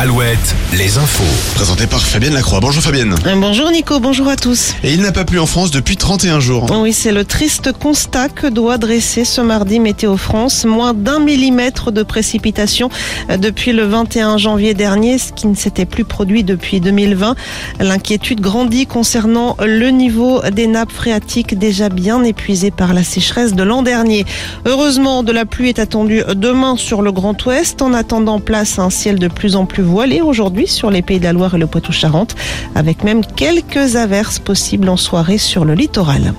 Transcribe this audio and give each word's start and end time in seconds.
al 0.00 0.10
Alouette, 0.30 0.54
les 0.78 0.96
infos. 0.96 1.24
Présenté 1.56 1.88
par 1.88 2.00
Fabienne 2.00 2.34
Lacroix. 2.34 2.60
Bonjour 2.60 2.82
Fabienne. 2.82 3.16
Euh, 3.26 3.34
Bonjour 3.34 3.68
Nico, 3.72 3.98
bonjour 3.98 4.28
à 4.28 4.36
tous. 4.36 4.74
Et 4.84 4.92
il 4.92 5.02
n'a 5.02 5.10
pas 5.10 5.24
plu 5.24 5.40
en 5.40 5.46
France 5.46 5.72
depuis 5.72 5.96
31 5.96 6.38
jours. 6.38 6.66
Oui, 6.70 6.92
c'est 6.92 7.10
le 7.10 7.24
triste 7.24 7.72
constat 7.72 8.28
que 8.28 8.46
doit 8.46 8.78
dresser 8.78 9.24
ce 9.24 9.40
mardi 9.40 9.80
Météo 9.80 10.16
France. 10.16 10.64
Moins 10.64 10.94
d'un 10.94 11.18
millimètre 11.18 11.90
de 11.90 12.04
précipitation 12.04 12.90
euh, 13.28 13.38
depuis 13.38 13.72
le 13.72 13.84
21 13.84 14.38
janvier 14.38 14.72
dernier, 14.72 15.18
ce 15.18 15.32
qui 15.32 15.48
ne 15.48 15.56
s'était 15.56 15.84
plus 15.84 16.04
produit 16.04 16.44
depuis 16.44 16.80
2020. 16.80 17.34
L'inquiétude 17.80 18.40
grandit 18.40 18.86
concernant 18.86 19.56
le 19.58 19.88
niveau 19.88 20.42
des 20.52 20.68
nappes 20.68 20.92
phréatiques 20.92 21.58
déjà 21.58 21.88
bien 21.88 22.22
épuisées 22.22 22.70
par 22.70 22.94
la 22.94 23.02
sécheresse 23.02 23.54
de 23.54 23.64
l'an 23.64 23.82
dernier. 23.82 24.24
Heureusement, 24.64 25.24
de 25.24 25.32
la 25.32 25.44
pluie 25.44 25.70
est 25.70 25.80
attendue 25.80 26.22
demain 26.36 26.76
sur 26.76 27.02
le 27.02 27.10
Grand 27.10 27.44
Ouest. 27.46 27.82
En 27.82 27.94
attendant, 27.94 28.38
place 28.38 28.78
à 28.78 28.82
un 28.82 28.90
ciel 28.90 29.18
de 29.18 29.26
plus 29.26 29.56
en 29.56 29.66
plus 29.66 29.82
voilé 29.82 30.19
aujourd'hui 30.20 30.66
sur 30.66 30.90
les 30.90 31.02
Pays 31.02 31.18
de 31.18 31.24
la 31.24 31.32
Loire 31.32 31.54
et 31.54 31.58
le 31.58 31.66
Poitou-Charentes, 31.66 32.36
avec 32.74 33.04
même 33.04 33.24
quelques 33.24 33.96
averses 33.96 34.38
possibles 34.38 34.88
en 34.88 34.96
soirée 34.96 35.38
sur 35.38 35.64
le 35.64 35.74
littoral. 35.74 36.34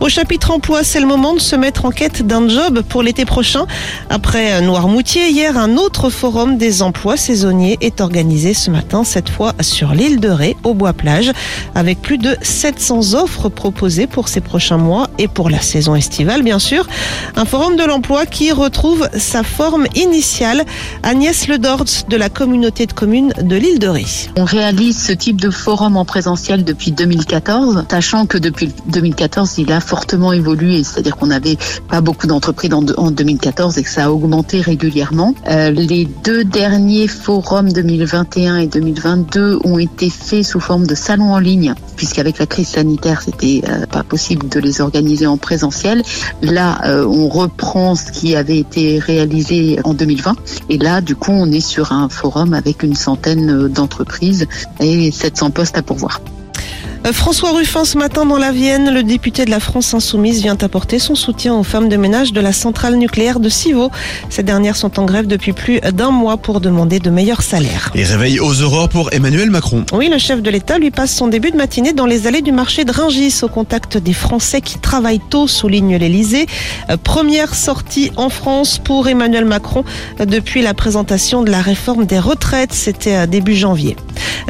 Au 0.00 0.08
chapitre 0.08 0.50
emploi, 0.50 0.84
c'est 0.84 1.00
le 1.00 1.06
moment 1.06 1.34
de 1.34 1.40
se 1.40 1.56
mettre 1.56 1.84
en 1.84 1.90
quête 1.90 2.26
d'un 2.26 2.48
job 2.48 2.82
pour 2.88 3.02
l'été 3.02 3.24
prochain. 3.24 3.66
Après 4.10 4.60
Noirmoutier, 4.60 5.28
hier, 5.30 5.56
un 5.56 5.76
autre 5.76 6.10
forum 6.10 6.58
des 6.58 6.82
emplois 6.82 7.16
saisonniers 7.16 7.78
est 7.80 8.00
organisé 8.00 8.54
ce 8.54 8.70
matin, 8.70 9.04
cette 9.04 9.28
fois 9.28 9.54
sur 9.60 9.92
l'île 9.92 10.20
de 10.20 10.28
Ré, 10.28 10.56
au 10.64 10.74
Bois-Plage, 10.74 11.32
avec 11.74 12.00
plus 12.00 12.18
de 12.18 12.36
700 12.42 13.14
offres 13.14 13.48
proposées 13.48 14.06
pour 14.06 14.28
ces 14.28 14.40
prochains 14.40 14.76
mois 14.76 15.08
et 15.18 15.28
pour 15.28 15.50
la 15.50 15.60
saison 15.60 15.94
estivale, 15.94 16.42
bien 16.42 16.58
sûr. 16.58 16.86
Un 17.36 17.44
forum 17.44 17.76
de 17.76 17.84
l'emploi 17.84 18.26
qui 18.26 18.52
retrouve 18.52 19.08
sa 19.16 19.42
forme 19.42 19.86
initiale. 19.94 20.64
Agnès 21.02 21.48
Ledords 21.48 22.04
de 22.08 22.16
la 22.16 22.28
communauté 22.28 22.86
de 22.86 22.92
communes 22.92 23.32
de 23.40 23.56
l'île 23.56 23.78
de 23.78 23.88
Ré. 23.88 24.06
On 24.36 24.44
réalise 24.44 25.02
ce 25.02 25.12
type 25.12 25.40
de 25.40 25.50
forum 25.50 25.96
en 25.96 26.04
présentiel 26.04 26.64
depuis 26.64 26.92
2014, 26.92 27.84
sachant 27.90 28.26
que 28.26 28.38
depuis 28.38 28.72
2014, 28.86 29.54
il 29.58 29.72
a 29.72 29.75
fortement 29.80 30.32
évolué, 30.32 30.82
c'est-à-dire 30.84 31.16
qu'on 31.16 31.26
n'avait 31.26 31.56
pas 31.88 32.00
beaucoup 32.00 32.26
d'entreprises 32.26 32.72
en, 32.72 32.84
en 32.96 33.10
2014 33.10 33.78
et 33.78 33.82
que 33.82 33.90
ça 33.90 34.06
a 34.06 34.10
augmenté 34.10 34.60
régulièrement. 34.60 35.34
Euh, 35.48 35.70
les 35.70 36.06
deux 36.24 36.44
derniers 36.44 37.08
forums 37.08 37.72
2021 37.72 38.58
et 38.58 38.66
2022 38.66 39.60
ont 39.64 39.78
été 39.78 40.10
faits 40.10 40.44
sous 40.44 40.60
forme 40.60 40.86
de 40.86 40.94
salons 40.94 41.32
en 41.32 41.38
ligne, 41.38 41.74
puisqu'avec 41.96 42.38
la 42.38 42.46
crise 42.46 42.68
sanitaire, 42.68 43.22
c'était 43.22 43.62
euh, 43.68 43.86
pas 43.86 44.02
possible 44.02 44.48
de 44.48 44.60
les 44.60 44.80
organiser 44.80 45.26
en 45.26 45.36
présentiel. 45.36 46.02
Là, 46.42 46.80
euh, 46.84 47.04
on 47.06 47.28
reprend 47.28 47.94
ce 47.94 48.10
qui 48.12 48.36
avait 48.36 48.58
été 48.58 48.98
réalisé 48.98 49.78
en 49.84 49.94
2020, 49.94 50.36
et 50.68 50.78
là, 50.78 51.00
du 51.00 51.16
coup, 51.16 51.32
on 51.32 51.50
est 51.50 51.60
sur 51.60 51.92
un 51.92 52.08
forum 52.08 52.54
avec 52.54 52.82
une 52.82 52.94
centaine 52.94 53.68
d'entreprises 53.68 54.46
et 54.80 55.10
700 55.10 55.50
postes 55.50 55.78
à 55.78 55.82
pourvoir. 55.82 56.20
Euh, 57.06 57.12
François 57.12 57.52
Ruffin, 57.52 57.84
ce 57.84 57.96
matin 57.98 58.24
dans 58.26 58.36
la 58.36 58.50
Vienne, 58.50 58.92
le 58.92 59.02
député 59.02 59.44
de 59.44 59.50
la 59.50 59.60
France 59.60 59.94
Insoumise 59.94 60.42
vient 60.42 60.56
apporter 60.60 60.98
son 60.98 61.14
soutien 61.14 61.54
aux 61.54 61.62
femmes 61.62 61.88
de 61.88 61.96
ménage 61.96 62.32
de 62.32 62.40
la 62.40 62.52
centrale 62.52 62.96
nucléaire 62.96 63.38
de 63.38 63.48
Civaux. 63.48 63.90
Ces 64.28 64.42
dernières 64.42 64.76
sont 64.76 64.98
en 64.98 65.04
grève 65.04 65.26
depuis 65.26 65.52
plus 65.52 65.80
d'un 65.80 66.10
mois 66.10 66.36
pour 66.36 66.60
demander 66.60 66.98
de 66.98 67.10
meilleurs 67.10 67.42
salaires. 67.42 67.92
Et 67.94 68.02
réveil 68.02 68.40
aux 68.40 68.62
aurores 68.62 68.88
pour 68.88 69.12
Emmanuel 69.12 69.50
Macron. 69.50 69.84
Oui, 69.92 70.08
le 70.08 70.18
chef 70.18 70.42
de 70.42 70.50
l'État 70.50 70.78
lui 70.78 70.90
passe 70.90 71.14
son 71.14 71.28
début 71.28 71.52
de 71.52 71.56
matinée 71.56 71.92
dans 71.92 72.06
les 72.06 72.26
allées 72.26 72.42
du 72.42 72.52
marché 72.52 72.84
de 72.84 72.90
Ringis 72.90 73.40
au 73.42 73.48
contact 73.48 73.98
des 73.98 74.12
Français 74.12 74.60
qui 74.60 74.78
travaillent 74.78 75.20
tôt, 75.30 75.46
souligne 75.46 75.96
l'Elysée. 75.96 76.46
Euh, 76.90 76.96
Première 76.96 77.54
sortie 77.54 78.10
en 78.16 78.30
France 78.30 78.78
pour 78.82 79.06
Emmanuel 79.06 79.44
Macron 79.44 79.84
euh, 80.20 80.24
depuis 80.24 80.60
la 80.60 80.74
présentation 80.74 81.42
de 81.42 81.50
la 81.52 81.60
réforme 81.60 82.04
des 82.04 82.18
retraites. 82.18 82.72
C'était 82.72 83.26
début 83.28 83.54
janvier. 83.54 83.96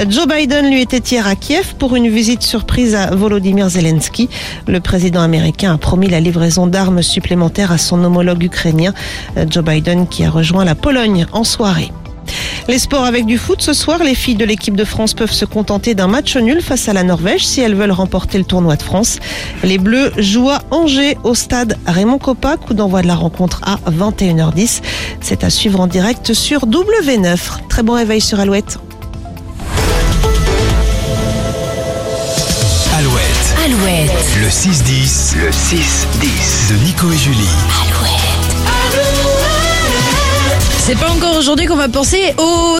Joe 0.08 0.26
Biden 0.26 0.70
lui 0.70 0.82
était 0.82 0.98
hier 0.98 1.26
à 1.26 1.36
Kiev 1.36 1.74
pour 1.78 1.96
une 1.96 2.08
visite 2.08 2.42
surprise 2.42 2.94
à 2.94 3.14
Volodymyr 3.14 3.68
Zelensky. 3.68 4.28
Le 4.66 4.80
président 4.80 5.20
américain 5.20 5.72
a 5.74 5.78
promis 5.78 6.08
la 6.08 6.20
livraison 6.20 6.66
d'armes 6.66 7.02
supplémentaires 7.02 7.72
à 7.72 7.78
son 7.78 8.04
homologue 8.04 8.44
ukrainien, 8.44 8.92
Joe 9.48 9.64
Biden, 9.64 10.06
qui 10.06 10.24
a 10.24 10.30
rejoint 10.30 10.64
la 10.64 10.74
Pologne 10.74 11.26
en 11.32 11.44
soirée. 11.44 11.92
Les 12.68 12.80
sports 12.80 13.04
avec 13.04 13.26
du 13.26 13.38
foot 13.38 13.62
ce 13.62 13.72
soir, 13.72 14.02
les 14.02 14.16
filles 14.16 14.34
de 14.34 14.44
l'équipe 14.44 14.74
de 14.74 14.84
France 14.84 15.14
peuvent 15.14 15.32
se 15.32 15.44
contenter 15.44 15.94
d'un 15.94 16.08
match 16.08 16.36
nul 16.36 16.60
face 16.60 16.88
à 16.88 16.92
la 16.92 17.04
Norvège 17.04 17.46
si 17.46 17.60
elles 17.60 17.76
veulent 17.76 17.92
remporter 17.92 18.38
le 18.38 18.44
tournoi 18.44 18.74
de 18.74 18.82
France. 18.82 19.18
Les 19.62 19.78
Bleus 19.78 20.12
jouent 20.18 20.50
à 20.50 20.62
Angers 20.72 21.16
au 21.22 21.34
stade 21.34 21.78
Raymond 21.86 22.18
Coppa, 22.18 22.56
coup 22.56 22.74
d'envoi 22.74 23.02
de 23.02 23.06
la 23.06 23.14
rencontre 23.14 23.60
à 23.64 23.78
21h10. 23.90 24.82
C'est 25.20 25.44
à 25.44 25.50
suivre 25.50 25.78
en 25.78 25.86
direct 25.86 26.32
sur 26.32 26.66
W9. 26.66 27.38
Très 27.68 27.84
bon 27.84 27.94
réveil 27.94 28.20
sur 28.20 28.40
Alouette. 28.40 28.78
Alouette, 33.66 34.10
Alouette, 34.10 34.36
le 34.40 34.46
6-10, 34.46 35.38
le 35.38 35.50
6-10 35.50 36.70
de 36.70 36.76
Nico 36.84 37.10
et 37.10 37.16
Julie. 37.16 37.48
Alouette. 37.82 38.36
C'est 40.78 40.94
pas 40.94 41.10
encore 41.10 41.36
aujourd'hui 41.36 41.66
qu'on 41.66 41.74
va 41.74 41.88
penser 41.88 42.32
au 42.38 42.66